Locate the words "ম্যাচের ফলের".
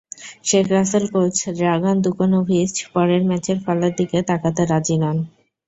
3.29-3.93